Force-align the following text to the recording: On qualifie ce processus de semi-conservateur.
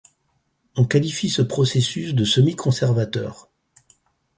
On 0.75 0.85
qualifie 0.85 1.29
ce 1.29 1.43
processus 1.43 2.15
de 2.15 2.25
semi-conservateur. 2.25 3.51